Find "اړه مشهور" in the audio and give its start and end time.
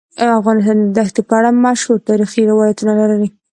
1.39-1.97